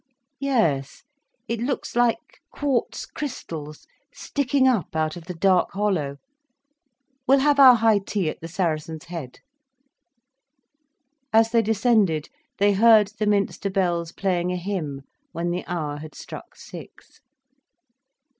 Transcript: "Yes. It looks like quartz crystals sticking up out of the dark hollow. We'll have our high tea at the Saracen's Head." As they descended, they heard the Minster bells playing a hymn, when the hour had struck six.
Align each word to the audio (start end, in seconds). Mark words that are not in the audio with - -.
"Yes. 0.39 1.03
It 1.47 1.59
looks 1.59 1.95
like 1.95 2.39
quartz 2.51 3.05
crystals 3.05 3.85
sticking 4.11 4.67
up 4.67 4.95
out 4.95 5.15
of 5.15 5.25
the 5.25 5.35
dark 5.35 5.73
hollow. 5.73 6.17
We'll 7.27 7.41
have 7.41 7.59
our 7.59 7.75
high 7.75 7.99
tea 7.99 8.27
at 8.27 8.41
the 8.41 8.47
Saracen's 8.47 9.03
Head." 9.03 9.41
As 11.31 11.51
they 11.51 11.61
descended, 11.61 12.29
they 12.57 12.73
heard 12.73 13.09
the 13.19 13.27
Minster 13.27 13.69
bells 13.69 14.11
playing 14.11 14.51
a 14.51 14.57
hymn, 14.57 15.03
when 15.33 15.51
the 15.51 15.63
hour 15.67 15.97
had 15.97 16.15
struck 16.15 16.55
six. 16.55 17.21